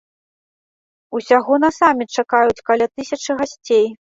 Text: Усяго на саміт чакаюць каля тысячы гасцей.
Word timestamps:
Усяго 1.19 1.53
на 1.65 1.69
саміт 1.79 2.09
чакаюць 2.21 2.63
каля 2.71 2.85
тысячы 2.97 3.31
гасцей. 3.45 3.87